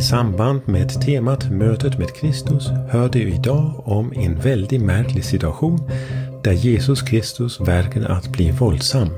I 0.00 0.02
samband 0.02 0.60
med 0.68 1.00
temat 1.02 1.50
Mötet 1.50 1.98
med 1.98 2.14
Kristus 2.14 2.68
hör 2.88 3.08
du 3.08 3.30
idag 3.30 3.82
om 3.84 4.12
en 4.12 4.40
väldigt 4.40 4.82
märklig 4.82 5.24
situation 5.24 5.90
där 6.42 6.52
Jesus 6.52 7.02
Kristus 7.02 7.60
verkar 7.60 8.02
att 8.02 8.32
bli 8.32 8.50
våldsam. 8.50 9.08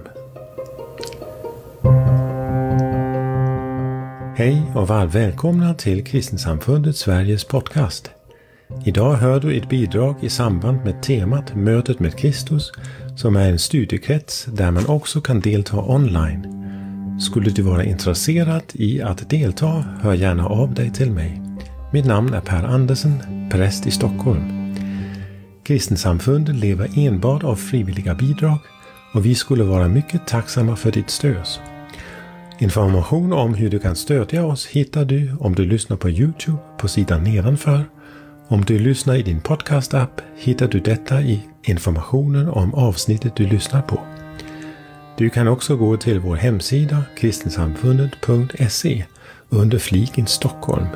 Hej 4.37 4.63
och 4.75 4.89
varmt 4.89 5.15
välkomna 5.15 5.75
till 5.75 6.05
Kristensamfundet 6.05 6.97
Sveriges 6.97 7.45
podcast. 7.45 8.11
Idag 8.85 9.15
hör 9.15 9.41
du 9.41 9.57
ett 9.57 9.69
bidrag 9.69 10.15
i 10.21 10.29
samband 10.29 10.85
med 10.85 11.03
temat 11.03 11.55
Mötet 11.55 12.01
med 12.01 12.19
Kristus 12.19 12.73
som 13.17 13.37
är 13.37 13.51
en 13.51 13.59
studiekrets 13.59 14.45
där 14.45 14.71
man 14.71 14.87
också 14.87 15.21
kan 15.21 15.41
delta 15.41 15.77
online. 15.77 16.62
Skulle 17.19 17.51
du 17.51 17.63
vara 17.63 17.85
intresserad 17.85 18.63
i 18.73 19.03
att 19.03 19.31
delta, 19.31 19.85
hör 20.01 20.15
gärna 20.15 20.47
av 20.47 20.75
dig 20.75 20.93
till 20.93 21.11
mig. 21.11 21.43
Mitt 21.93 22.07
namn 22.07 22.35
är 22.35 22.41
Per 22.41 22.65
Andersen, 22.65 23.23
präst 23.51 23.87
i 23.87 23.91
Stockholm. 23.91 24.75
Kristensamfundet 25.65 26.55
lever 26.55 26.89
enbart 26.97 27.45
av 27.45 27.57
frivilliga 27.57 28.15
bidrag 28.15 28.59
och 29.15 29.27
vi 29.27 29.35
skulle 29.35 29.65
vara 29.65 29.89
mycket 29.89 30.27
tacksamma 30.27 30.77
för 30.77 30.93
ditt 30.93 31.11
stöd. 31.11 31.47
Information 32.59 33.33
om 33.33 33.55
hur 33.55 33.71
du 33.71 33.79
kan 33.79 33.97
stödja 33.97 34.47
oss 34.47 34.67
hittar 34.67 35.05
du 35.05 35.37
om 35.41 35.55
du 35.55 35.65
lyssnar 35.65 35.97
på 35.97 36.11
Youtube 36.11 36.59
på 36.79 36.89
sidan 36.89 37.25
nedanför. 37.25 37.85
Om 38.49 38.65
du 38.65 38.79
lyssnar 38.79 39.15
i 39.15 39.23
din 39.23 39.41
podcast-app 39.41 40.21
hittar 40.37 40.69
du 40.69 40.81
detta 40.81 41.23
i 41.23 41.41
informationen 41.63 42.49
om 42.49 42.75
avsnittet 42.75 43.37
du 43.37 43.47
lyssnar 43.47 43.83
på. 43.83 44.01
Du 45.17 45.31
kan 45.31 45.49
också 45.49 45.77
gå 45.77 45.97
till 45.97 46.21
vår 46.21 46.37
hemsida 46.37 47.05
kristensamfundet.se 47.17 49.05
under 49.49 49.79
fliken 49.79 50.27
Stockholm. 50.27 50.87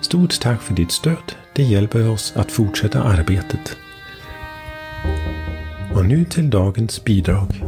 Stort 0.00 0.40
tack 0.40 0.62
för 0.62 0.74
ditt 0.74 0.92
stöd. 0.92 1.32
Det 1.54 1.62
hjälper 1.62 2.10
oss 2.10 2.32
att 2.36 2.52
fortsätta 2.52 3.02
arbetet. 3.02 3.76
Och 5.94 6.04
nu 6.06 6.24
till 6.24 6.50
dagens 6.50 7.04
bidrag. 7.04 7.64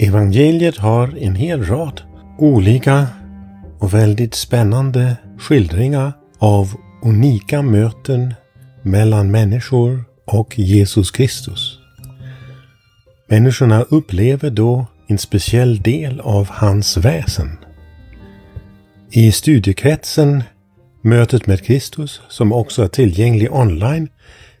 Evangeliet 0.00 0.78
har 0.78 1.18
en 1.18 1.34
hel 1.34 1.64
rad 1.64 2.02
olika 2.38 3.06
och 3.78 3.94
väldigt 3.94 4.34
spännande 4.34 5.16
skildringar 5.38 6.12
av 6.38 6.74
unika 7.02 7.62
möten 7.62 8.34
mellan 8.82 9.30
människor 9.30 10.04
och 10.24 10.58
Jesus 10.58 11.10
Kristus. 11.10 11.78
Människorna 13.28 13.82
upplever 13.82 14.50
då 14.50 14.86
en 15.06 15.18
speciell 15.18 15.82
del 15.82 16.20
av 16.20 16.48
hans 16.50 16.96
väsen. 16.96 17.58
I 19.10 19.32
studiekretsen 19.32 20.42
Mötet 21.06 21.46
med 21.46 21.64
Kristus, 21.64 22.20
som 22.28 22.52
också 22.52 22.82
är 22.82 22.88
tillgänglig 22.88 23.52
online, 23.52 24.08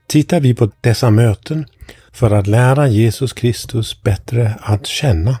tittar 0.06 0.40
vi 0.40 0.54
på 0.54 0.70
dessa 0.80 1.10
möten 1.10 1.66
för 2.12 2.30
att 2.30 2.46
lära 2.46 2.88
Jesus 2.88 3.32
Kristus 3.32 4.02
bättre 4.02 4.54
att 4.60 4.86
känna. 4.86 5.38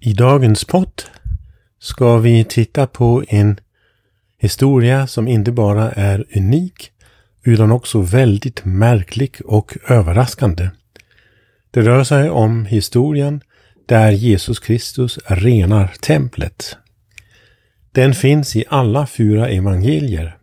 I 0.00 0.12
dagens 0.12 0.64
podd 0.64 1.02
ska 1.80 2.18
vi 2.18 2.44
titta 2.44 2.86
på 2.86 3.24
en 3.28 3.60
historia 4.38 5.06
som 5.06 5.28
inte 5.28 5.52
bara 5.52 5.92
är 5.92 6.24
unik 6.36 6.92
utan 7.42 7.72
också 7.72 8.00
väldigt 8.00 8.64
märklig 8.64 9.36
och 9.44 9.76
överraskande. 9.88 10.70
Det 11.70 11.80
rör 11.80 12.04
sig 12.04 12.30
om 12.30 12.66
historien 12.66 13.40
där 13.86 14.10
Jesus 14.10 14.58
Kristus 14.58 15.18
renar 15.26 15.92
templet. 16.00 16.76
Den 17.92 18.14
finns 18.14 18.56
i 18.56 18.64
alla 18.68 19.06
fyra 19.06 19.48
evangelier. 19.48 20.36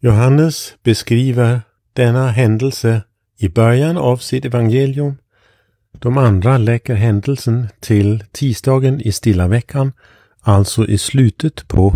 Johannes 0.00 0.74
beskriver 0.82 1.60
denna 1.92 2.30
händelse 2.30 3.02
i 3.38 3.48
början 3.48 3.96
av 3.96 4.16
sitt 4.16 4.44
evangelium. 4.44 5.16
De 5.92 6.18
andra 6.18 6.58
lägger 6.58 6.94
händelsen 6.94 7.68
till 7.80 8.24
tisdagen 8.32 9.00
i 9.00 9.12
stilla 9.12 9.48
veckan, 9.48 9.92
alltså 10.40 10.86
i 10.86 10.98
slutet 10.98 11.68
på 11.68 11.94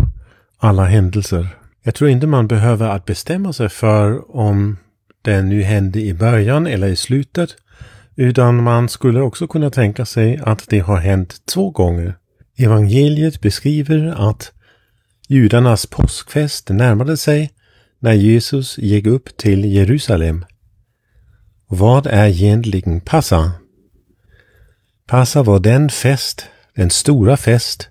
alla 0.57 0.85
händelser. 0.85 1.47
Jag 1.83 1.95
tror 1.95 2.09
inte 2.09 2.27
man 2.27 2.47
behöver 2.47 2.89
att 2.89 3.05
bestämma 3.05 3.53
sig 3.53 3.69
för 3.69 4.35
om 4.35 4.77
det 5.21 5.41
nu 5.41 5.61
hände 5.61 6.01
i 6.01 6.13
början 6.13 6.67
eller 6.67 6.87
i 6.87 6.95
slutet, 6.95 7.49
utan 8.15 8.63
man 8.63 8.89
skulle 8.89 9.21
också 9.21 9.47
kunna 9.47 9.69
tänka 9.69 10.05
sig 10.05 10.39
att 10.43 10.69
det 10.69 10.79
har 10.79 10.97
hänt 10.97 11.35
två 11.53 11.69
gånger. 11.69 12.17
Evangeliet 12.57 13.41
beskriver 13.41 14.29
att 14.29 14.51
judarnas 15.27 15.85
påskfest 15.85 16.69
närmade 16.69 17.17
sig 17.17 17.51
när 17.99 18.13
Jesus 18.13 18.77
gick 18.77 19.05
upp 19.05 19.37
till 19.37 19.65
Jerusalem. 19.65 20.45
Vad 21.67 22.07
är 22.07 22.27
egentligen 22.27 23.01
Passa? 23.01 23.51
Passa 25.07 25.43
var 25.43 25.59
den 25.59 25.89
fest, 25.89 26.45
den 26.75 26.89
stora 26.89 27.37
fest, 27.37 27.89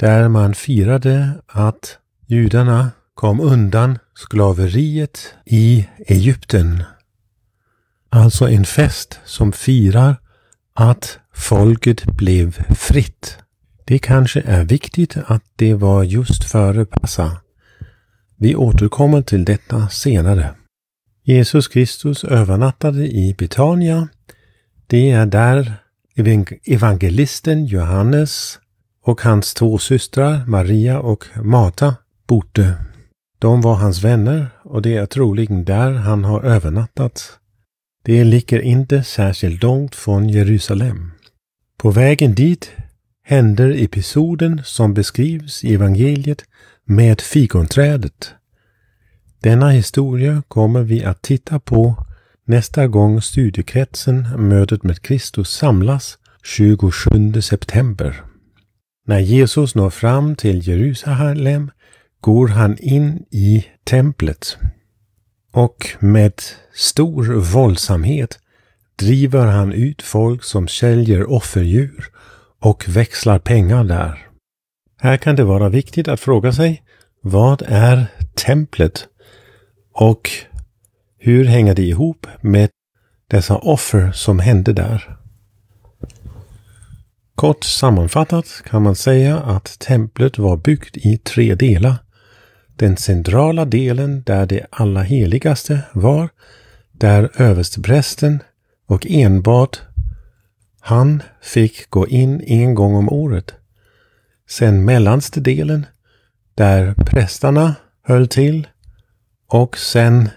där 0.00 0.28
man 0.28 0.54
firade 0.54 1.30
att 1.46 1.98
judarna 2.26 2.90
kom 3.14 3.40
undan 3.40 3.98
slaveriet 4.14 5.34
i 5.46 5.88
Egypten. 6.06 6.82
Alltså 8.08 8.48
en 8.48 8.64
fest 8.64 9.20
som 9.24 9.52
firar 9.52 10.16
att 10.74 11.18
folket 11.34 12.04
blev 12.04 12.74
fritt. 12.74 13.38
Det 13.84 13.98
kanske 13.98 14.40
är 14.40 14.64
viktigt 14.64 15.16
att 15.26 15.42
det 15.56 15.74
var 15.74 16.04
just 16.04 16.44
före 16.44 16.84
Passa. 16.84 17.40
Vi 18.36 18.54
återkommer 18.54 19.22
till 19.22 19.44
detta 19.44 19.88
senare. 19.88 20.54
Jesus 21.22 21.68
Kristus 21.68 22.24
övernattade 22.24 23.06
i 23.06 23.34
Betania. 23.38 24.08
Det 24.86 25.10
är 25.10 25.26
där 25.26 25.74
evangelisten 26.64 27.66
Johannes 27.66 28.58
och 29.10 29.22
hans 29.22 29.54
två 29.54 29.78
systrar 29.78 30.46
Maria 30.46 31.00
och 31.00 31.24
Marta 31.42 31.94
bodde. 32.26 32.74
De 33.38 33.60
var 33.60 33.74
hans 33.74 34.04
vänner 34.04 34.46
och 34.62 34.82
det 34.82 34.96
är 34.96 35.06
troligen 35.06 35.64
där 35.64 35.92
han 35.92 36.24
har 36.24 36.42
övernattat. 36.42 37.38
Det 38.04 38.24
ligger 38.24 38.60
inte 38.60 39.04
särskilt 39.04 39.62
långt 39.62 39.94
från 39.94 40.28
Jerusalem. 40.28 41.10
På 41.76 41.90
vägen 41.90 42.34
dit 42.34 42.70
händer 43.24 43.82
episoden 43.82 44.62
som 44.64 44.94
beskrivs 44.94 45.64
i 45.64 45.74
evangeliet 45.74 46.44
med 46.84 47.20
fikonträdet. 47.20 48.34
Denna 49.40 49.70
historia 49.70 50.42
kommer 50.48 50.82
vi 50.82 51.04
att 51.04 51.22
titta 51.22 51.60
på 51.60 52.06
nästa 52.44 52.86
gång 52.86 53.22
studiekretsen 53.22 54.48
Mötet 54.48 54.82
med 54.82 55.02
Kristus 55.02 55.50
samlas 55.50 56.18
27 56.42 57.42
september. 57.42 58.29
När 59.10 59.20
Jesus 59.20 59.74
når 59.74 59.90
fram 59.90 60.36
till 60.36 60.68
Jerusalem 60.68 61.70
går 62.20 62.48
han 62.48 62.78
in 62.78 63.24
i 63.30 63.66
templet 63.84 64.58
och 65.52 65.96
med 66.00 66.32
stor 66.74 67.24
våldsamhet 67.34 68.38
driver 68.98 69.46
han 69.46 69.72
ut 69.72 70.02
folk 70.02 70.44
som 70.44 70.68
säljer 70.68 71.30
offerdjur 71.30 72.04
och 72.60 72.88
växlar 72.88 73.38
pengar 73.38 73.84
där. 73.84 74.28
Här 75.00 75.16
kan 75.16 75.36
det 75.36 75.44
vara 75.44 75.68
viktigt 75.68 76.08
att 76.08 76.20
fråga 76.20 76.52
sig 76.52 76.82
vad 77.22 77.62
är 77.66 78.06
templet 78.34 79.08
och 79.92 80.30
hur 81.18 81.44
hänger 81.44 81.74
det 81.74 81.82
ihop 81.82 82.26
med 82.40 82.70
dessa 83.30 83.58
offer 83.58 84.12
som 84.12 84.38
hände 84.38 84.72
där? 84.72 85.19
Kort 87.40 87.64
sammanfattat 87.64 88.62
kan 88.64 88.82
man 88.82 88.94
säga 88.94 89.38
att 89.38 89.78
templet 89.78 90.38
var 90.38 90.56
byggt 90.56 90.96
i 90.96 91.16
tre 91.16 91.54
delar. 91.54 91.94
Den 92.76 92.96
centrala 92.96 93.64
delen 93.64 94.22
där 94.22 94.46
det 94.46 94.66
allra 94.70 95.02
heligaste 95.02 95.80
var, 95.92 96.28
där 96.92 97.30
översteprästen 97.36 98.42
och 98.86 99.06
enbart 99.10 99.80
han 100.80 101.22
fick 101.42 101.90
gå 101.90 102.08
in 102.08 102.40
en 102.46 102.74
gång 102.74 102.94
om 102.94 103.08
året. 103.08 103.54
Sen 104.48 104.84
mellanste 104.84 105.40
delen, 105.40 105.86
där 106.54 106.94
prästarna 106.94 107.74
höll 108.02 108.28
till 108.28 108.68
och 109.46 109.78
sen 109.78 110.28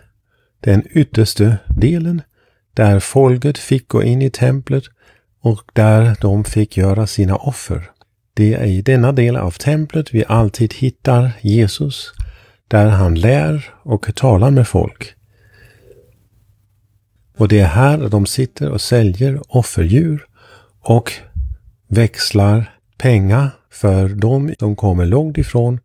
den 0.60 0.84
yttersta 0.90 1.58
delen, 1.68 2.22
där 2.74 3.00
folket 3.00 3.58
fick 3.58 3.88
gå 3.88 4.04
in 4.04 4.22
i 4.22 4.30
templet 4.30 4.84
och 5.44 5.62
där 5.74 6.18
de 6.22 6.44
fick 6.44 6.78
göra 6.78 7.08
sina 7.08 7.36
offer. 7.36 7.92
Det 8.34 8.54
är 8.54 8.66
i 8.66 8.82
denna 8.82 9.12
del 9.12 9.38
av 9.38 9.52
templet 9.52 10.14
vi 10.14 10.26
alltid 10.28 10.74
hittar 10.74 11.32
Jesus, 11.42 12.14
där 12.68 12.88
han 12.88 13.16
lär 13.16 13.74
och 13.84 14.16
talar 14.16 14.52
med 14.52 14.68
folk. 14.68 15.14
Och 17.38 17.48
det 17.48 17.60
är 17.60 17.68
här 17.68 18.10
de 18.10 18.26
sitter 18.26 18.70
och 18.70 18.82
säljer 18.82 19.42
offerdjur 19.48 20.26
och 20.82 21.12
växlar 21.88 22.78
pengar 22.98 23.50
för 23.70 24.10
de 24.10 24.54
som 24.60 24.76
kommer 24.76 25.06
långt 25.06 25.38
ifrån 25.38 25.80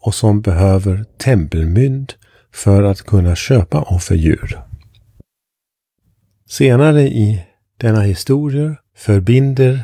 och 0.00 0.14
som 0.14 0.40
behöver 0.40 1.04
tempelmynt 1.18 2.16
för 2.52 2.82
att 2.82 3.02
kunna 3.02 3.36
köpa 3.36 3.82
offerdjur. 3.82 4.58
Senare 6.46 7.02
i 7.02 7.44
denna 7.76 8.00
historia 8.00 8.76
förbinder 8.98 9.80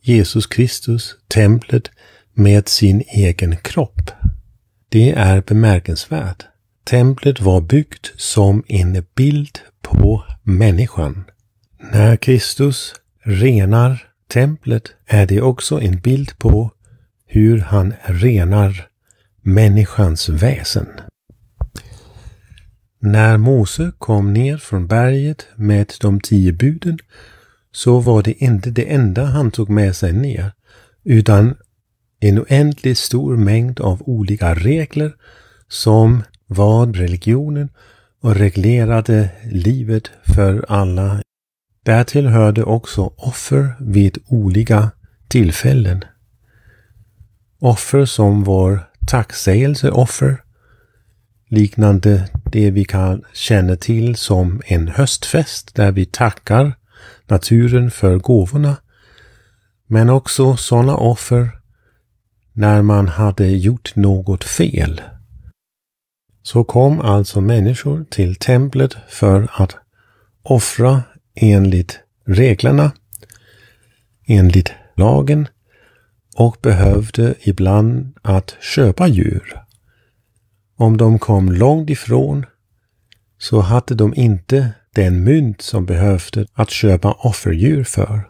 Jesus 0.00 0.46
Kristus 0.46 1.14
templet 1.28 1.90
med 2.34 2.68
sin 2.68 3.02
egen 3.08 3.56
kropp. 3.56 4.10
Det 4.88 5.12
är 5.12 5.42
bemärkelsvärt. 5.42 6.46
Templet 6.84 7.40
var 7.40 7.60
byggt 7.60 8.12
som 8.16 8.64
en 8.68 9.04
bild 9.14 9.58
på 9.82 10.24
människan. 10.42 11.24
När 11.92 12.16
Kristus 12.16 12.94
renar 13.24 14.02
templet 14.30 14.82
är 15.06 15.26
det 15.26 15.40
också 15.40 15.80
en 15.80 16.00
bild 16.00 16.38
på 16.38 16.70
hur 17.26 17.58
han 17.58 17.94
renar 18.04 18.88
människans 19.42 20.28
väsen. 20.28 20.88
När 23.00 23.36
Mose 23.36 23.92
kom 23.98 24.32
ner 24.32 24.56
från 24.56 24.86
berget 24.86 25.46
med 25.56 25.92
de 26.00 26.20
tio 26.20 26.52
buden 26.52 26.98
så 27.78 28.00
var 28.00 28.22
det 28.22 28.32
inte 28.32 28.70
det 28.70 28.92
enda 28.94 29.24
han 29.24 29.50
tog 29.50 29.70
med 29.70 29.96
sig 29.96 30.12
ner, 30.12 30.52
utan 31.04 31.54
en 32.20 32.38
oändligt 32.38 32.98
stor 32.98 33.36
mängd 33.36 33.80
av 33.80 34.02
olika 34.02 34.54
regler 34.54 35.12
som 35.68 36.22
var 36.46 36.86
religionen 36.86 37.68
och 38.20 38.34
reglerade 38.34 39.30
livet 39.50 40.10
för 40.22 40.64
alla. 40.68 41.22
Därtill 41.82 42.26
hörde 42.26 42.64
också 42.64 43.12
offer 43.16 43.74
vid 43.80 44.18
olika 44.26 44.90
tillfällen. 45.28 46.04
Offer 47.58 48.04
som 48.04 48.44
var 48.44 48.80
tacksägelseoffer, 49.06 50.42
liknande 51.48 52.28
det 52.52 52.70
vi 52.70 52.84
kan 52.84 53.24
känna 53.34 53.76
till 53.76 54.16
som 54.16 54.62
en 54.66 54.88
höstfest 54.88 55.74
där 55.74 55.92
vi 55.92 56.06
tackar 56.06 56.77
naturen 57.30 57.90
för 57.90 58.16
gåvorna. 58.18 58.76
Men 59.86 60.10
också 60.10 60.56
sådana 60.56 60.96
offer 60.96 61.50
när 62.52 62.82
man 62.82 63.08
hade 63.08 63.46
gjort 63.48 63.96
något 63.96 64.44
fel. 64.44 65.00
Så 66.42 66.64
kom 66.64 67.00
alltså 67.00 67.40
människor 67.40 68.04
till 68.10 68.36
templet 68.36 68.96
för 69.08 69.48
att 69.52 69.76
offra 70.42 71.02
enligt 71.34 72.00
reglerna, 72.24 72.92
enligt 74.26 74.72
lagen 74.96 75.48
och 76.36 76.56
behövde 76.62 77.34
ibland 77.40 78.18
att 78.22 78.56
köpa 78.60 79.08
djur. 79.08 79.62
Om 80.76 80.96
de 80.96 81.18
kom 81.18 81.52
långt 81.52 81.90
ifrån 81.90 82.46
så 83.38 83.60
hade 83.60 83.94
de 83.94 84.14
inte 84.14 84.70
den 84.94 85.24
mynt 85.24 85.62
som 85.62 85.86
behövde 85.86 86.46
att 86.54 86.70
köpa 86.70 87.12
offerdjur 87.12 87.84
för. 87.84 88.20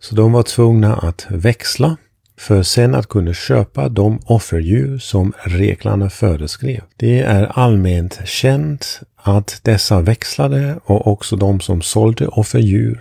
Så 0.00 0.14
de 0.14 0.32
var 0.32 0.42
tvungna 0.42 0.96
att 0.96 1.26
växla 1.30 1.96
för 2.38 2.62
sen 2.62 2.94
att 2.94 3.08
kunna 3.08 3.34
köpa 3.34 3.88
de 3.88 4.20
offerdjur 4.24 4.98
som 4.98 5.32
reglerna 5.44 6.10
föreskrev. 6.10 6.80
Det 6.96 7.20
är 7.20 7.44
allmänt 7.44 8.20
känt 8.24 9.00
att 9.16 9.60
dessa 9.62 10.00
växlare 10.00 10.78
och 10.84 11.06
också 11.06 11.36
de 11.36 11.60
som 11.60 11.82
sålde 11.82 12.26
offerdjur 12.28 13.00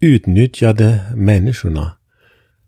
utnyttjade 0.00 1.00
människorna. 1.14 1.92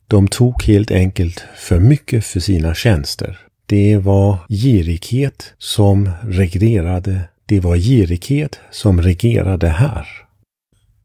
De 0.06 0.29
tog 0.29 0.62
helt 0.62 0.91
enkelt 0.91 1.44
för 1.56 1.79
mycket 1.79 2.25
för 2.25 2.41
sina 2.41 2.75
tjänster. 2.75 3.38
Det 3.67 3.97
var 3.97 4.38
girighet 4.49 5.55
som 5.59 6.11
reglerade. 6.23 7.21
Det 7.50 7.61
var 7.61 7.76
girighet 7.76 8.61
som 8.70 9.02
regerade 9.02 9.69
här. 9.69 10.06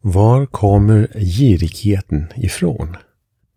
Var 0.02 0.46
kommer 0.46 1.08
girigheten 1.16 2.28
ifrån? 2.36 2.98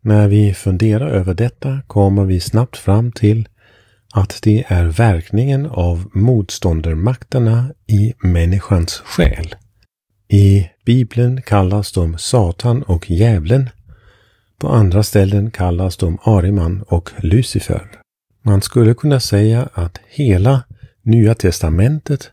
När 0.00 0.28
vi 0.28 0.54
funderar 0.54 1.08
över 1.08 1.34
detta 1.34 1.80
kommer 1.86 2.24
vi 2.24 2.40
snabbt 2.40 2.76
fram 2.76 3.12
till 3.12 3.48
att 4.14 4.38
det 4.42 4.64
är 4.68 4.84
verkningen 4.84 5.66
av 5.66 6.10
motståndarmakterna 6.12 7.72
i 7.86 8.14
människans 8.22 9.02
själ. 9.04 9.54
I 10.28 10.68
Bibeln 10.84 11.42
kallas 11.42 11.92
de 11.92 12.18
Satan 12.18 12.82
och 12.82 13.10
Djävulen. 13.10 13.70
På 14.58 14.68
andra 14.68 15.02
ställen 15.02 15.50
kallas 15.50 15.96
de 15.96 16.18
Ariman 16.22 16.82
och 16.86 17.10
Lucifer. 17.18 17.90
Man 18.42 18.62
skulle 18.62 18.94
kunna 18.94 19.20
säga 19.20 19.68
att 19.72 20.00
hela 20.08 20.64
Nya 21.02 21.34
Testamentet, 21.34 22.30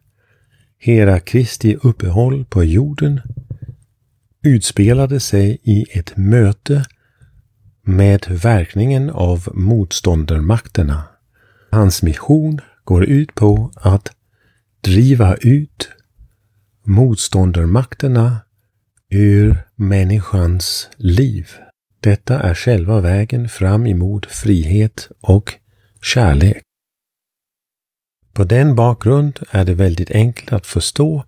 Hera 0.85 1.19
Kristi 1.19 1.77
uppehåll 1.83 2.45
på 2.45 2.63
jorden, 2.63 3.21
utspelade 4.43 5.19
sig 5.19 5.57
i 5.63 5.85
ett 5.91 6.17
möte 6.17 6.85
med 7.81 8.25
verkningen 8.29 9.09
av 9.09 9.49
motståndarmakterna. 9.53 11.03
Hans 11.71 12.03
mission 12.03 12.61
går 12.83 13.05
ut 13.05 13.35
på 13.35 13.71
att 13.75 14.11
driva 14.81 15.35
ut 15.35 15.89
motståndarmakterna 16.83 18.37
ur 19.09 19.57
människans 19.75 20.89
liv. 20.97 21.49
Detta 21.99 22.39
är 22.39 22.53
själva 22.53 23.01
vägen 23.01 23.49
fram 23.49 23.87
emot 23.87 24.25
frihet 24.25 25.09
och 25.21 25.53
kärlek. 26.01 26.61
På 28.35 28.43
den 28.43 28.75
bakgrund 28.75 29.39
är 29.51 29.65
det 29.65 29.73
väldigt 29.73 30.11
enkelt 30.11 30.53
att 30.53 30.65
förstå 30.65 31.23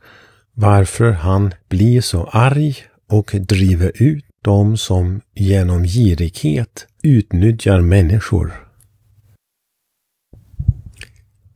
varför 0.53 1.11
han 1.11 1.53
blir 1.69 2.01
så 2.01 2.23
arg 2.23 2.75
och 3.09 3.31
driver 3.39 3.91
ut 3.95 4.25
de 4.41 4.77
som 4.77 5.21
genom 5.35 5.83
girighet 5.83 6.87
utnyttjar 7.03 7.81
människor. 7.81 8.53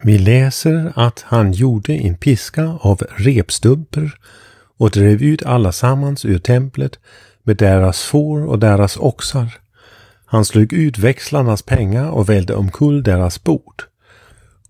Vi 0.04 0.18
läser 0.18 0.94
att 0.96 1.22
han 1.28 1.52
gjorde 1.52 1.94
en 1.94 2.18
piska 2.18 2.78
av 2.82 3.02
repstumpor 3.16 4.12
och 4.78 4.92
drev 4.92 5.22
ut 5.22 5.44
allasammans 5.44 6.26
ur 6.26 6.40
templet 6.40 7.00
med 7.44 7.58
deras 7.58 8.02
får 8.02 8.46
och 8.46 8.60
deras 8.60 8.98
oxar. 8.98 9.54
Han 10.26 10.46
slog 10.46 10.74
ut 10.74 10.98
växlarnas 10.98 11.62
pengar 11.62 12.10
och 12.10 12.30
välde 12.30 12.56
omkull 12.56 13.04
deras 13.04 13.44
bord. 13.44 13.91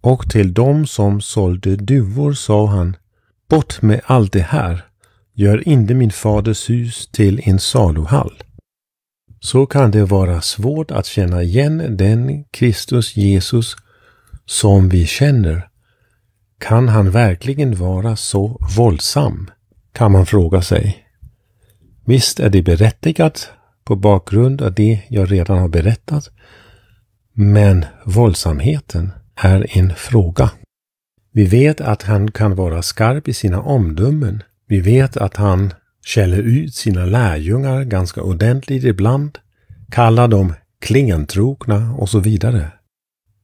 Och 0.01 0.29
till 0.29 0.53
dem 0.53 0.87
som 0.87 1.21
sålde 1.21 1.75
duvor 1.75 2.33
sa 2.33 2.67
han, 2.67 2.95
bort 3.49 3.81
med 3.81 4.01
allt 4.05 4.33
det 4.33 4.41
här, 4.41 4.85
Gör 5.33 5.67
inte 5.67 5.93
min 5.93 6.11
faders 6.11 6.69
hus 6.69 7.07
till 7.11 7.41
en 7.43 7.59
saluhall. 7.59 8.43
Så 9.39 9.65
kan 9.65 9.91
det 9.91 10.05
vara 10.05 10.41
svårt 10.41 10.91
att 10.91 11.05
känna 11.05 11.43
igen 11.43 11.97
den 11.97 12.43
Kristus 12.43 13.17
Jesus 13.17 13.75
som 14.45 14.89
vi 14.89 15.05
känner. 15.05 15.69
Kan 16.59 16.89
han 16.89 17.11
verkligen 17.11 17.75
vara 17.75 18.15
så 18.15 18.59
våldsam? 18.77 19.51
Kan 19.93 20.11
man 20.11 20.25
fråga 20.25 20.61
sig. 20.61 21.05
Visst 22.05 22.39
är 22.39 22.49
det 22.49 22.61
berättigat 22.61 23.49
på 23.83 23.95
bakgrund 23.95 24.61
av 24.61 24.73
det 24.73 25.01
jag 25.09 25.31
redan 25.31 25.57
har 25.57 25.67
berättat. 25.67 26.29
Men 27.33 27.85
våldsamheten 28.05 29.11
är 29.35 29.77
en 29.77 29.95
fråga. 29.95 30.51
Vi 31.33 31.45
vet 31.45 31.81
att 31.81 32.03
han 32.03 32.31
kan 32.31 32.55
vara 32.55 32.81
skarp 32.81 33.27
i 33.27 33.33
sina 33.33 33.61
omdömen 33.61 34.43
vi 34.71 34.79
vet 34.79 35.17
att 35.17 35.37
han 35.37 35.73
käller 36.05 36.37
ut 36.37 36.75
sina 36.75 37.05
lärjungar 37.05 37.83
ganska 37.83 38.21
ordentligt 38.21 38.83
ibland, 38.83 39.37
kallar 39.89 40.27
dem 40.27 40.53
klingentrokna 40.79 41.93
och 41.93 42.09
så 42.09 42.19
vidare. 42.19 42.71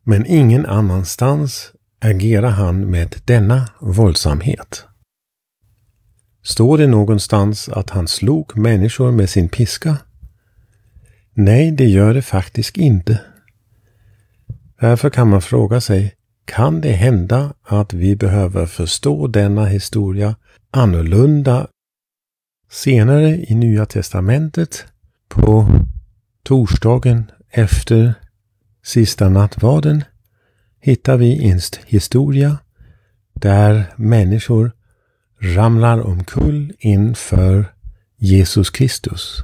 Men 0.03 0.25
ingen 0.25 0.65
annanstans 0.65 1.71
agerar 1.99 2.49
han 2.49 2.91
med 2.91 3.15
denna 3.25 3.69
våldsamhet. 3.79 4.85
Står 6.43 6.77
det 6.77 6.87
någonstans 6.87 7.69
att 7.69 7.89
han 7.89 8.07
slog 8.07 8.57
människor 8.57 9.11
med 9.11 9.29
sin 9.29 9.49
piska? 9.49 9.97
Nej, 11.33 11.71
det 11.71 11.85
gör 11.85 12.13
det 12.13 12.21
faktiskt 12.21 12.77
inte. 12.77 13.19
Därför 14.79 15.09
kan 15.09 15.29
man 15.29 15.41
fråga 15.41 15.81
sig, 15.81 16.13
kan 16.45 16.81
det 16.81 16.91
hända 16.91 17.53
att 17.63 17.93
vi 17.93 18.15
behöver 18.15 18.65
förstå 18.65 19.27
denna 19.27 19.65
historia 19.65 20.35
annorlunda 20.71 21.67
senare 22.69 23.29
i 23.29 23.55
Nya 23.55 23.85
Testamentet 23.85 24.85
på 25.29 25.67
torsdagen 26.43 27.31
efter 27.49 28.13
sista 28.83 29.29
nattvarden 29.29 30.03
hittar 30.79 31.17
vi 31.17 31.49
en 31.51 31.59
historia 31.85 32.57
där 33.33 33.93
människor 33.95 34.71
ramlar 35.39 35.99
omkull 35.99 36.73
inför 36.79 37.65
Jesus 38.17 38.69
Kristus. 38.69 39.41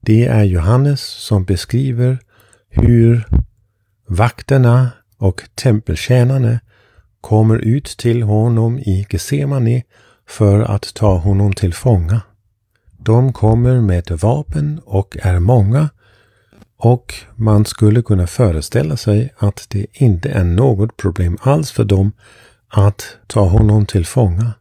Det 0.00 0.26
är 0.26 0.44
Johannes 0.44 1.00
som 1.00 1.44
beskriver 1.44 2.18
hur 2.68 3.26
vakterna 4.06 4.90
och 5.18 5.42
tempeltjänarna 5.54 6.60
kommer 7.20 7.56
ut 7.58 7.84
till 7.84 8.22
honom 8.22 8.78
i 8.78 9.06
Getsemane 9.10 9.82
för 10.28 10.60
att 10.60 10.94
ta 10.94 11.16
honom 11.16 11.52
till 11.52 11.74
fånga. 11.74 12.20
De 12.98 13.32
kommer 13.32 13.80
med 13.80 14.10
vapen 14.10 14.80
och 14.84 15.16
är 15.22 15.38
många 15.38 15.88
och 16.78 17.14
man 17.34 17.64
skulle 17.64 18.02
kunna 18.02 18.26
föreställa 18.26 18.96
sig 18.96 19.34
att 19.38 19.66
det 19.68 19.86
inte 19.92 20.28
är 20.28 20.44
något 20.44 20.96
problem 20.96 21.38
alls 21.40 21.70
för 21.70 21.84
dem 21.84 22.12
att 22.68 23.16
ta 23.26 23.48
honom 23.48 23.86
till 23.86 24.06
fånga. 24.06 24.52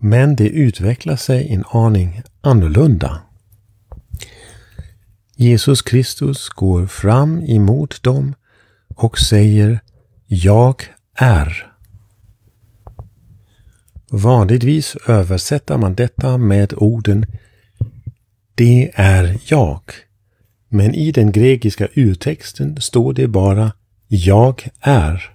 Men 0.00 0.36
det 0.36 0.48
utvecklar 0.48 1.16
sig 1.16 1.54
en 1.54 1.64
aning 1.70 2.22
annorlunda. 2.40 3.20
Jesus 5.36 5.82
Kristus 5.82 6.48
går 6.48 6.86
fram 6.86 7.42
emot 7.42 8.02
dem 8.02 8.34
och 8.98 9.18
säger 9.18 9.80
Jag 10.26 10.84
är. 11.14 11.72
Vanligtvis 14.10 14.96
översätter 15.06 15.78
man 15.78 15.94
detta 15.94 16.38
med 16.38 16.74
orden 16.76 17.26
Det 18.54 18.90
är 18.94 19.38
jag. 19.46 19.82
Men 20.68 20.94
i 20.94 21.12
den 21.12 21.32
grekiska 21.32 21.88
urtexten 21.94 22.80
står 22.80 23.12
det 23.12 23.28
bara 23.28 23.72
Jag 24.06 24.68
är. 24.80 25.30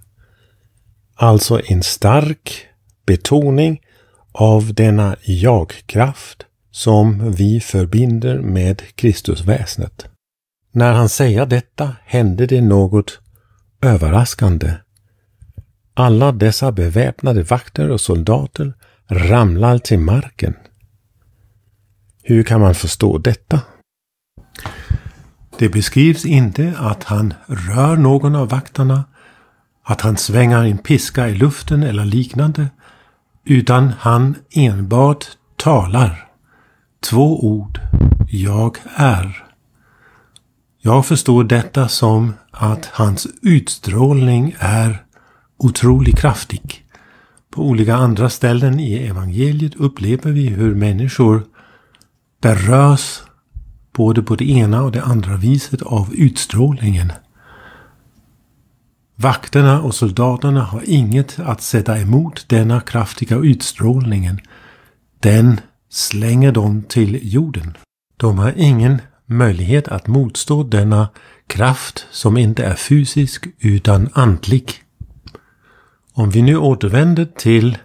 Alltså 1.15 1.61
en 1.65 1.83
stark 1.83 2.65
betoning 3.05 3.81
av 4.31 4.73
denna 4.73 5.15
jag-kraft 5.21 6.45
som 6.71 7.31
vi 7.31 7.59
förbinder 7.59 8.39
med 8.39 8.81
Kristusväsnet. 8.95 10.05
När 10.71 10.93
han 10.93 11.09
säger 11.09 11.45
detta 11.45 11.95
händer 12.05 12.47
det 12.47 12.61
något 12.61 13.19
överraskande. 13.83 14.73
Alla 15.93 16.31
dessa 16.31 16.71
beväpnade 16.71 17.43
vakter 17.43 17.89
och 17.89 18.01
soldater 18.01 18.73
ramlar 19.07 19.77
till 19.77 19.99
marken. 19.99 20.55
Hur 22.23 22.43
kan 22.43 22.61
man 22.61 22.75
förstå 22.75 23.17
detta? 23.17 23.61
Det 25.57 25.69
beskrivs 25.69 26.25
inte 26.25 26.73
att 26.77 27.03
han 27.03 27.33
rör 27.47 27.95
någon 27.95 28.35
av 28.35 28.49
vakterna, 28.49 29.03
att 29.83 30.01
han 30.01 30.17
svänger 30.17 30.63
en 30.63 30.77
piska 30.77 31.29
i 31.29 31.35
luften 31.35 31.83
eller 31.83 32.05
liknande, 32.05 32.67
utan 33.45 33.93
han 33.99 34.35
enbart 34.51 35.25
talar. 35.57 36.27
Två 37.09 37.45
ord. 37.45 37.79
Jag 38.29 38.77
är. 38.95 39.52
Jag 40.85 41.05
förstår 41.05 41.43
detta 41.43 41.87
som 41.87 42.33
att 42.51 42.85
hans 42.85 43.27
utstrålning 43.41 44.55
är 44.59 45.03
otroligt 45.57 46.17
kraftig. 46.17 46.85
På 47.49 47.61
olika 47.61 47.95
andra 47.95 48.29
ställen 48.29 48.79
i 48.79 48.93
evangeliet 48.93 49.75
upplever 49.75 50.31
vi 50.31 50.47
hur 50.47 50.75
människor 50.75 51.43
berörs 52.41 53.21
både 53.91 54.23
på 54.23 54.35
det 54.35 54.49
ena 54.49 54.83
och 54.83 54.91
det 54.91 55.03
andra 55.03 55.37
viset 55.37 55.81
av 55.81 56.13
utstrålningen. 56.13 57.11
Vakterna 59.15 59.81
och 59.81 59.95
soldaterna 59.95 60.63
har 60.63 60.81
inget 60.85 61.39
att 61.39 61.61
sätta 61.61 61.99
emot 61.99 62.45
denna 62.49 62.81
kraftiga 62.81 63.37
utstrålningen. 63.37 64.39
Den 65.19 65.59
slänger 65.89 66.51
dem 66.51 66.83
till 66.83 67.33
jorden. 67.33 67.77
De 68.17 68.37
har 68.37 68.53
ingen 68.57 69.01
möjlighet 69.33 69.87
att 69.87 70.07
motstå 70.07 70.63
denna 70.63 71.09
kraft 71.47 72.07
som 72.11 72.37
inte 72.37 72.63
är 72.63 72.75
fysisk 72.75 73.45
utan 73.59 74.09
andlig. 74.13 74.71
Om 76.13 76.29
vi 76.29 76.41
nu 76.41 76.57
återvänder 76.57 77.25
till 77.37 77.77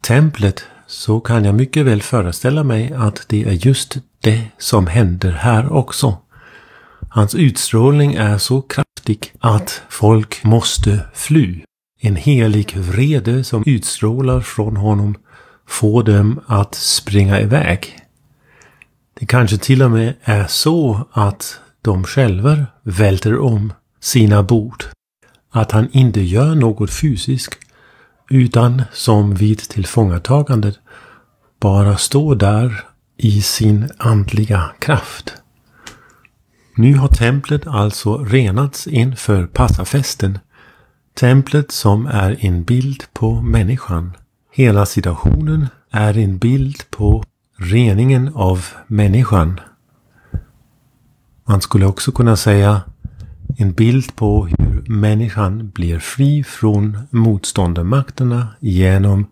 templet 0.00 0.64
så 0.86 1.20
kan 1.20 1.44
jag 1.44 1.54
mycket 1.54 1.86
väl 1.86 2.02
föreställa 2.02 2.64
mig 2.64 2.92
att 2.96 3.24
det 3.28 3.44
är 3.44 3.66
just 3.66 3.96
det 4.20 4.42
som 4.58 4.86
händer 4.86 5.32
här 5.32 5.72
också. 5.72 6.18
Hans 7.10 7.34
utstrålning 7.34 8.14
är 8.14 8.38
så 8.38 8.62
kraftig 8.62 9.32
att 9.38 9.82
folk 9.88 10.44
måste 10.44 11.00
fly. 11.14 11.60
En 12.00 12.16
helig 12.16 12.76
vrede 12.76 13.44
som 13.44 13.62
utstrålar 13.66 14.40
från 14.40 14.76
honom 14.76 15.14
får 15.68 16.02
dem 16.02 16.40
att 16.46 16.74
springa 16.74 17.40
iväg. 17.40 18.03
Det 19.14 19.26
kanske 19.26 19.58
till 19.58 19.82
och 19.82 19.90
med 19.90 20.14
är 20.22 20.46
så 20.46 21.08
att 21.12 21.60
de 21.82 22.04
själva 22.04 22.66
välter 22.82 23.38
om 23.38 23.72
sina 24.00 24.42
bord. 24.42 24.84
Att 25.50 25.72
han 25.72 25.88
inte 25.92 26.20
gör 26.20 26.54
något 26.54 26.90
fysiskt 26.90 27.58
utan 28.30 28.82
som 28.92 29.34
vid 29.34 29.58
tillfångatagandet 29.58 30.78
bara 31.60 31.96
står 31.96 32.36
där 32.36 32.84
i 33.16 33.42
sin 33.42 33.88
andliga 33.98 34.70
kraft. 34.78 35.34
Nu 36.76 36.94
har 36.94 37.08
templet 37.08 37.66
alltså 37.66 38.16
renats 38.16 38.86
inför 38.86 39.46
passafesten. 39.46 40.38
Templet 41.14 41.72
som 41.72 42.06
är 42.06 42.36
en 42.44 42.64
bild 42.64 43.04
på 43.12 43.42
människan. 43.42 44.16
Hela 44.52 44.86
situationen 44.86 45.68
är 45.90 46.18
en 46.18 46.38
bild 46.38 46.90
på 46.90 47.24
reningen 47.56 48.30
av 48.34 48.66
människan. 48.86 49.60
Man 51.44 51.60
skulle 51.60 51.86
också 51.86 52.12
kunna 52.12 52.36
säga 52.36 52.82
en 53.56 53.72
bild 53.72 54.16
på 54.16 54.46
hur 54.46 54.84
människan 54.88 55.70
blir 55.70 55.98
fri 55.98 56.44
från 56.44 56.98
motståndarmakterna 57.10 58.48
genom 58.60 59.26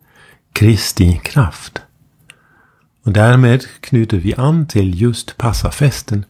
Kristi 0.52 1.21
kraft. 1.25 1.83
Och 3.05 3.12
därmed 3.12 3.64
knyter 3.81 4.17
vi 4.17 4.35
an 4.35 4.67
till 4.67 5.02
just 5.02 5.37
passafesten 5.37 6.25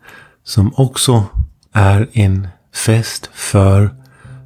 som 0.45 0.73
också 0.77 1.25
är 1.73 2.09
en 2.13 2.49
fest 2.75 3.31
för 3.33 3.95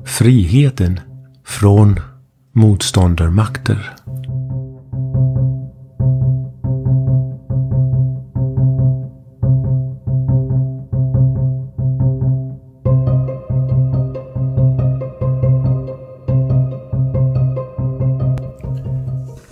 friheten 0.04 1.00
från 1.44 2.00
motståndarmakter. 2.52 3.96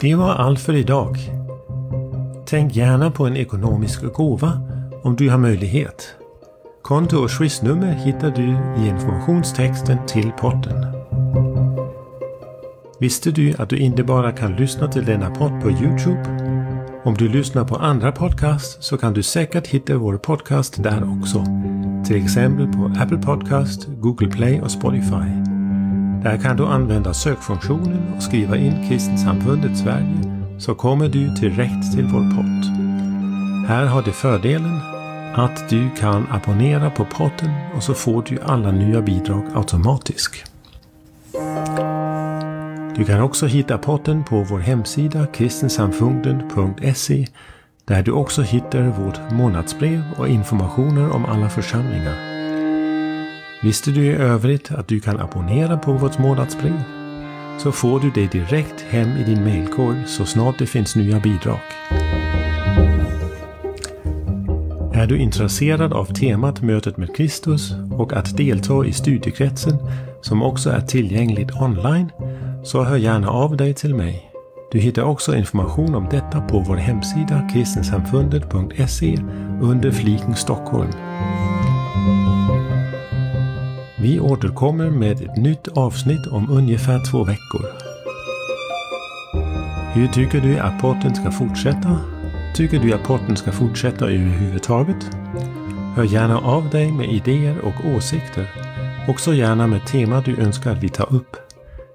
Det 0.04 0.14
var 0.14 0.34
allt 0.34 0.60
för 0.60 0.74
idag. 0.74 1.18
Tänk 2.46 2.76
gärna 2.76 3.10
på 3.10 3.26
en 3.26 3.36
ekonomisk 3.36 4.02
gåva 4.12 4.60
om 5.02 5.16
du 5.16 5.30
har 5.30 5.38
möjlighet. 5.38 6.14
Konto 6.82 7.16
och 7.16 7.30
swishnummer 7.30 7.94
hittar 7.94 8.30
du 8.30 8.82
i 8.82 8.88
informationstexten 8.88 9.98
till 10.06 10.32
potten. 10.38 10.86
Visste 13.00 13.30
du 13.30 13.54
att 13.58 13.68
du 13.68 13.78
inte 13.78 14.04
bara 14.04 14.32
kan 14.32 14.56
lyssna 14.56 14.88
till 14.88 15.04
denna 15.04 15.30
podd 15.30 15.62
på 15.62 15.70
Youtube? 15.70 16.22
Om 17.04 17.14
du 17.14 17.28
lyssnar 17.28 17.64
på 17.64 17.76
andra 17.76 18.12
podcasts 18.12 18.76
så 18.80 18.96
kan 18.96 19.12
du 19.12 19.22
säkert 19.22 19.66
hitta 19.66 19.96
vår 19.96 20.16
podcast 20.16 20.82
där 20.82 21.18
också. 21.18 21.44
Till 22.06 22.24
exempel 22.24 22.72
på 22.72 22.92
Apple 23.00 23.18
Podcast, 23.18 23.86
Google 23.88 24.28
Play 24.28 24.60
och 24.60 24.70
Spotify. 24.70 25.53
Där 26.24 26.36
kan 26.36 26.56
du 26.56 26.66
använda 26.66 27.14
sökfunktionen 27.14 28.12
och 28.16 28.22
skriva 28.22 28.56
in 28.56 28.88
Kristensamfundet 28.88 29.78
Sverige 29.78 30.42
så 30.58 30.74
kommer 30.74 31.08
du 31.08 31.26
direkt 31.26 31.92
till 31.94 32.04
vår 32.04 32.36
podd. 32.36 32.64
Här 33.68 33.86
har 33.86 34.02
du 34.02 34.12
fördelen 34.12 34.80
att 35.34 35.68
du 35.68 35.90
kan 35.90 36.26
abonnera 36.30 36.90
på 36.90 37.04
podden 37.04 37.50
och 37.76 37.82
så 37.82 37.94
får 37.94 38.24
du 38.28 38.40
alla 38.40 38.70
nya 38.70 39.00
bidrag 39.00 39.44
automatiskt. 39.54 40.52
Du 42.96 43.04
kan 43.04 43.20
också 43.20 43.46
hitta 43.46 43.78
podden 43.78 44.24
på 44.24 44.42
vår 44.42 44.58
hemsida 44.58 45.26
kristensamfunden.se 45.26 47.26
där 47.84 48.02
du 48.02 48.12
också 48.12 48.42
hittar 48.42 48.82
vårt 48.82 49.32
månadsbrev 49.32 50.02
och 50.18 50.28
informationer 50.28 51.10
om 51.10 51.24
alla 51.24 51.48
församlingar. 51.48 52.33
Visste 53.64 53.90
du 53.90 54.04
i 54.04 54.14
övrigt 54.14 54.70
att 54.70 54.88
du 54.88 55.00
kan 55.00 55.20
abonnera 55.20 55.78
på 55.78 55.92
vårt 55.92 56.18
månadsbrev? 56.18 56.82
Så 57.58 57.72
får 57.72 58.00
du 58.00 58.10
det 58.10 58.32
direkt 58.32 58.84
hem 58.88 59.08
i 59.08 59.24
din 59.24 59.44
mailkorg 59.44 59.96
så 60.06 60.24
snart 60.24 60.58
det 60.58 60.66
finns 60.66 60.96
nya 60.96 61.20
bidrag. 61.20 61.58
Är 64.94 65.06
du 65.06 65.18
intresserad 65.18 65.92
av 65.92 66.04
temat 66.04 66.62
Mötet 66.62 66.96
med 66.96 67.16
Kristus 67.16 67.72
och 67.92 68.12
att 68.12 68.36
delta 68.36 68.86
i 68.86 68.92
studiekretsen 68.92 69.76
som 70.20 70.42
också 70.42 70.70
är 70.70 70.80
tillgängligt 70.80 71.54
online 71.60 72.12
så 72.64 72.82
hör 72.82 72.96
gärna 72.96 73.30
av 73.30 73.56
dig 73.56 73.74
till 73.74 73.94
mig. 73.94 74.30
Du 74.72 74.78
hittar 74.78 75.02
också 75.02 75.36
information 75.36 75.94
om 75.94 76.08
detta 76.10 76.40
på 76.40 76.58
vår 76.58 76.76
hemsida 76.76 77.48
kristensamfundet.se 77.52 79.18
under 79.60 79.90
fliken 79.90 80.36
Stockholm. 80.36 80.92
Vi 84.04 84.20
återkommer 84.20 84.90
med 84.90 85.20
ett 85.20 85.36
nytt 85.36 85.68
avsnitt 85.68 86.26
om 86.26 86.50
ungefär 86.50 87.04
två 87.10 87.24
veckor. 87.24 87.66
Hur 89.92 90.08
tycker 90.08 90.40
du 90.40 90.58
att 90.58 90.80
podden 90.80 91.14
ska 91.14 91.30
fortsätta? 91.30 91.98
Tycker 92.54 92.80
du 92.80 92.92
att 92.92 93.02
podden 93.02 93.36
ska 93.36 93.52
fortsätta 93.52 94.04
överhuvudtaget? 94.04 95.16
Hör 95.96 96.04
gärna 96.04 96.38
av 96.38 96.70
dig 96.70 96.92
med 96.92 97.12
idéer 97.12 97.58
och 97.58 97.94
åsikter. 97.96 98.50
Också 99.08 99.34
gärna 99.34 99.66
med 99.66 99.86
tema 99.86 100.22
du 100.24 100.36
önskar 100.36 100.72
att 100.72 100.82
vi 100.82 100.88
tar 100.88 101.14
upp. 101.14 101.36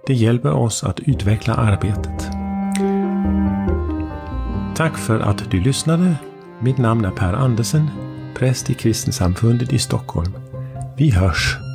Det 0.08 0.14
hjälper 0.14 0.52
oss 0.52 0.84
att 0.84 1.00
utveckla 1.00 1.54
arbetet. 1.54 2.30
Tack 4.76 4.98
för 4.98 5.20
att 5.20 5.52
du 5.52 5.62
lyssnade. 5.62 6.16
Mitt 6.60 6.78
namn 6.78 7.06
är 7.06 7.12
Per 7.12 7.34
Andersen, 7.34 7.88
präst 8.36 8.70
i 8.70 8.74
Kristensamfundet 8.74 9.74
i 9.74 9.80
Stockholm. 9.80 10.34
Vi 10.98 11.12
hörs! 11.12 11.69